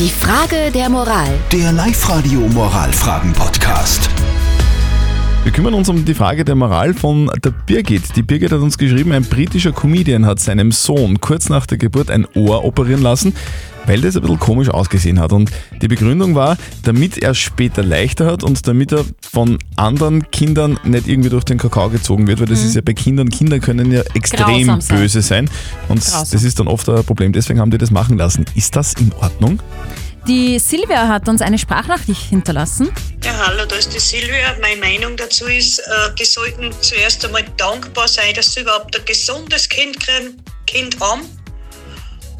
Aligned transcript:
Die 0.00 0.08
Frage 0.08 0.70
der 0.72 0.88
Moral. 0.88 1.28
Der 1.52 1.72
Live-Radio 1.72 2.40
Moralfragen-Podcast. 2.40 4.08
Wir 5.44 5.52
kümmern 5.52 5.74
uns 5.74 5.90
um 5.90 6.06
die 6.06 6.14
Frage 6.14 6.42
der 6.42 6.54
Moral 6.54 6.94
von 6.94 7.30
der 7.44 7.50
Birgit. 7.50 8.16
Die 8.16 8.22
Birgit 8.22 8.50
hat 8.50 8.60
uns 8.60 8.78
geschrieben, 8.78 9.12
ein 9.12 9.24
britischer 9.24 9.72
Comedian 9.72 10.24
hat 10.24 10.40
seinem 10.40 10.72
Sohn 10.72 11.20
kurz 11.20 11.50
nach 11.50 11.66
der 11.66 11.76
Geburt 11.76 12.10
ein 12.10 12.26
Ohr 12.34 12.64
operieren 12.64 13.02
lassen, 13.02 13.34
weil 13.90 14.00
das 14.02 14.14
ein 14.14 14.22
bisschen 14.22 14.38
komisch 14.38 14.68
ausgesehen 14.68 15.18
hat. 15.18 15.32
Und 15.32 15.50
die 15.82 15.88
Begründung 15.88 16.36
war, 16.36 16.56
damit 16.84 17.18
er 17.18 17.34
später 17.34 17.82
leichter 17.82 18.26
hat 18.26 18.44
und 18.44 18.64
damit 18.68 18.92
er 18.92 19.04
von 19.20 19.58
anderen 19.74 20.30
Kindern 20.30 20.78
nicht 20.84 21.08
irgendwie 21.08 21.28
durch 21.28 21.42
den 21.42 21.58
Kakao 21.58 21.90
gezogen 21.90 22.28
wird, 22.28 22.38
weil 22.38 22.46
das 22.46 22.62
ist 22.62 22.76
ja 22.76 22.82
bei 22.82 22.92
Kindern, 22.94 23.30
Kinder 23.30 23.58
können 23.58 23.90
ja 23.90 24.02
extrem 24.14 24.46
Grausam 24.46 24.80
sein. 24.80 24.96
böse 24.96 25.22
sein. 25.22 25.50
Und 25.88 26.04
Grausam. 26.04 26.28
das 26.30 26.42
ist 26.44 26.60
dann 26.60 26.68
oft 26.68 26.88
ein 26.88 27.02
Problem. 27.02 27.32
Deswegen 27.32 27.58
haben 27.58 27.72
die 27.72 27.78
das 27.78 27.90
machen 27.90 28.16
lassen. 28.16 28.44
Ist 28.54 28.76
das 28.76 28.92
in 28.94 29.12
Ordnung? 29.14 29.60
Die 30.28 30.60
Silvia 30.60 31.08
hat 31.08 31.28
uns 31.28 31.42
eine 31.42 31.58
Sprachnachricht 31.58 32.28
hinterlassen. 32.28 32.90
Ja, 33.24 33.32
hallo, 33.44 33.64
da 33.66 33.74
ist 33.74 33.92
die 33.92 33.98
Silvia. 33.98 34.54
Meine 34.60 34.80
Meinung 34.80 35.16
dazu 35.16 35.46
ist, 35.46 35.80
äh, 35.80 35.82
die 36.16 36.24
sollten 36.24 36.70
zuerst 36.80 37.24
einmal 37.24 37.42
dankbar 37.56 38.06
sein, 38.06 38.34
dass 38.36 38.54
sie 38.54 38.60
überhaupt 38.60 38.96
ein 38.96 39.04
gesundes 39.04 39.68
Kind 39.68 39.98
kriegen, 39.98 40.36
Kind 40.66 41.00
haben. 41.00 41.22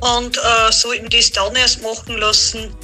Und 0.00 0.36
äh, 0.38 0.72
sollten 0.72 1.08
das 1.10 1.30
dann 1.30 1.54
erst 1.54 1.82
machen 1.82 2.16
lassen, 2.18 2.74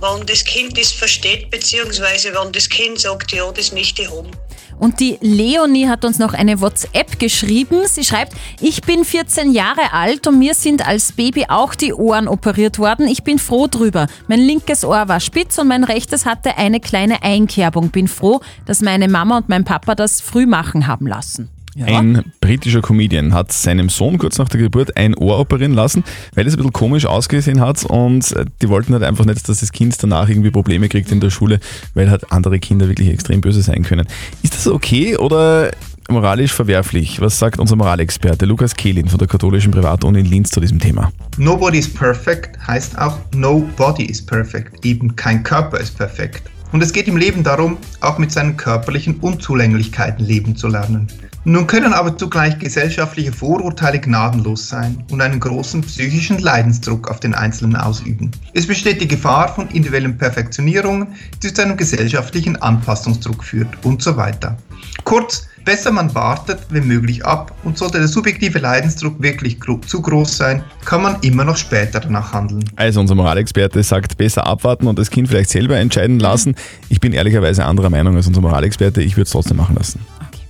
wenn 0.00 0.26
das 0.26 0.44
Kind 0.44 0.76
das 0.78 0.92
versteht, 0.92 1.50
beziehungsweise 1.50 2.34
wenn 2.34 2.52
das 2.52 2.68
Kind 2.68 3.00
sagt, 3.00 3.32
ja, 3.32 3.50
das 3.52 3.72
möchte 3.72 4.02
ich 4.02 4.10
haben. 4.10 4.30
Und 4.78 5.00
die 5.00 5.18
Leonie 5.20 5.88
hat 5.88 6.04
uns 6.04 6.18
noch 6.18 6.34
eine 6.34 6.60
WhatsApp 6.60 7.18
geschrieben. 7.18 7.86
Sie 7.86 8.04
schreibt, 8.04 8.34
ich 8.60 8.82
bin 8.82 9.04
14 9.04 9.52
Jahre 9.52 9.92
alt 9.92 10.26
und 10.26 10.38
mir 10.38 10.54
sind 10.54 10.86
als 10.86 11.12
Baby 11.12 11.46
auch 11.48 11.74
die 11.74 11.94
Ohren 11.94 12.28
operiert 12.28 12.78
worden. 12.78 13.08
Ich 13.08 13.22
bin 13.22 13.38
froh 13.38 13.68
drüber. 13.68 14.06
Mein 14.28 14.40
linkes 14.40 14.84
Ohr 14.84 15.08
war 15.08 15.20
spitz 15.20 15.56
und 15.58 15.68
mein 15.68 15.84
rechtes 15.84 16.26
hatte 16.26 16.56
eine 16.58 16.80
kleine 16.80 17.22
Einkerbung. 17.22 17.90
Bin 17.90 18.08
froh, 18.08 18.40
dass 18.66 18.82
meine 18.82 19.08
Mama 19.08 19.38
und 19.38 19.48
mein 19.48 19.64
Papa 19.64 19.94
das 19.94 20.20
früh 20.20 20.46
machen 20.46 20.86
haben 20.86 21.06
lassen. 21.06 21.55
Ja. 21.76 21.86
Ein 21.86 22.32
britischer 22.40 22.80
Comedian 22.80 23.34
hat 23.34 23.52
seinem 23.52 23.90
Sohn 23.90 24.16
kurz 24.16 24.38
nach 24.38 24.48
der 24.48 24.60
Geburt 24.60 24.96
ein 24.96 25.14
Ohr 25.14 25.38
operieren 25.38 25.74
lassen, 25.74 26.04
weil 26.34 26.46
es 26.46 26.54
ein 26.54 26.56
bisschen 26.56 26.72
komisch 26.72 27.04
ausgesehen 27.04 27.60
hat 27.60 27.84
und 27.84 28.34
die 28.62 28.68
wollten 28.70 28.94
halt 28.94 29.02
einfach 29.02 29.26
nicht, 29.26 29.46
dass 29.46 29.60
das 29.60 29.72
Kind 29.72 30.02
danach 30.02 30.30
irgendwie 30.30 30.50
Probleme 30.50 30.88
kriegt 30.88 31.12
in 31.12 31.20
der 31.20 31.28
Schule, 31.28 31.60
weil 31.92 32.10
halt 32.10 32.32
andere 32.32 32.58
Kinder 32.60 32.88
wirklich 32.88 33.10
extrem 33.10 33.42
böse 33.42 33.60
sein 33.60 33.82
können. 33.82 34.06
Ist 34.42 34.54
das 34.54 34.66
okay 34.66 35.18
oder 35.18 35.70
moralisch 36.08 36.52
verwerflich? 36.52 37.20
Was 37.20 37.38
sagt 37.38 37.58
unser 37.58 37.76
Moralexperte 37.76 38.46
Lukas 38.46 38.74
Kehlin 38.74 39.08
von 39.08 39.18
der 39.18 39.28
katholischen 39.28 39.72
Privatuni 39.72 40.20
in 40.20 40.26
Linz 40.26 40.50
zu 40.50 40.60
diesem 40.60 40.78
Thema? 40.78 41.12
Nobody 41.36 41.78
is 41.78 41.92
perfect 41.92 42.56
heißt 42.66 42.98
auch 42.98 43.18
nobody 43.34 44.06
is 44.06 44.24
perfect. 44.24 44.82
Eben 44.82 45.14
kein 45.14 45.42
Körper 45.42 45.78
ist 45.78 45.98
perfekt. 45.98 46.42
Und 46.72 46.82
es 46.82 46.92
geht 46.92 47.08
im 47.08 47.16
Leben 47.16 47.42
darum, 47.42 47.78
auch 48.00 48.18
mit 48.18 48.32
seinen 48.32 48.56
körperlichen 48.56 49.16
Unzulänglichkeiten 49.20 50.24
leben 50.24 50.56
zu 50.56 50.68
lernen. 50.68 51.08
Nun 51.44 51.68
können 51.68 51.92
aber 51.92 52.16
zugleich 52.16 52.58
gesellschaftliche 52.58 53.32
Vorurteile 53.32 54.00
gnadenlos 54.00 54.68
sein 54.68 55.04
und 55.12 55.20
einen 55.20 55.38
großen 55.38 55.80
psychischen 55.82 56.38
Leidensdruck 56.40 57.08
auf 57.08 57.20
den 57.20 57.34
Einzelnen 57.34 57.76
ausüben. 57.76 58.32
Es 58.52 58.66
besteht 58.66 59.00
die 59.00 59.06
Gefahr 59.06 59.54
von 59.54 59.68
individuellen 59.68 60.18
Perfektionierungen, 60.18 61.14
die 61.42 61.52
zu 61.52 61.62
einem 61.62 61.76
gesellschaftlichen 61.76 62.56
Anpassungsdruck 62.56 63.44
führt 63.44 63.68
und 63.84 64.02
so 64.02 64.16
weiter. 64.16 64.58
Kurz, 65.04 65.46
besser 65.66 65.90
man 65.90 66.14
wartet, 66.14 66.60
wenn 66.70 66.86
möglich 66.86 67.26
ab 67.26 67.52
und 67.64 67.76
sollte 67.76 67.98
der 67.98 68.08
subjektive 68.08 68.58
Leidensdruck 68.58 69.20
wirklich 69.20 69.60
gro 69.60 69.78
zu 69.86 70.00
groß 70.00 70.36
sein, 70.38 70.64
kann 70.86 71.02
man 71.02 71.18
immer 71.20 71.44
noch 71.44 71.56
später 71.56 72.00
danach 72.00 72.32
handeln. 72.32 72.64
Also 72.76 73.00
unser 73.00 73.14
Moralexperte 73.14 73.82
sagt, 73.82 74.16
besser 74.16 74.46
abwarten 74.46 74.86
und 74.86 74.98
das 74.98 75.10
Kind 75.10 75.28
vielleicht 75.28 75.50
selber 75.50 75.76
entscheiden 75.76 76.20
lassen. 76.20 76.54
Ich 76.88 77.00
bin 77.00 77.12
ehrlicherweise 77.12 77.66
anderer 77.66 77.90
Meinung 77.90 78.16
als 78.16 78.26
unser 78.26 78.40
Moralexperte. 78.40 79.02
Ich 79.02 79.16
würde 79.16 79.24
es 79.24 79.30
trotzdem 79.30 79.58
machen 79.58 79.76
lassen. 79.76 80.00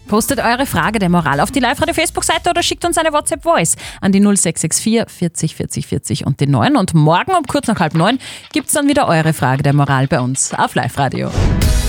Postet 0.06 0.38
eure 0.38 0.66
Frage 0.66 1.00
der 1.00 1.08
Moral 1.08 1.40
auf 1.40 1.50
die 1.50 1.58
Live-Radio-Facebook-Seite 1.58 2.50
oder 2.50 2.62
schickt 2.62 2.84
uns 2.84 2.96
eine 2.96 3.12
WhatsApp-Voice 3.12 3.74
an 4.00 4.12
die 4.12 4.20
0664 4.20 5.10
40 5.12 5.56
40 5.56 5.86
40 5.86 6.26
und 6.26 6.40
den 6.40 6.52
9. 6.52 6.76
Und 6.76 6.94
morgen 6.94 7.32
um 7.32 7.42
kurz 7.44 7.66
nach 7.66 7.80
halb 7.80 7.94
neun 7.94 8.18
gibt 8.52 8.68
es 8.68 8.74
dann 8.74 8.86
wieder 8.86 9.08
eure 9.08 9.32
Frage 9.32 9.64
der 9.64 9.72
Moral 9.72 10.06
bei 10.06 10.20
uns 10.20 10.54
auf 10.54 10.76
Live-Radio. 10.76 11.30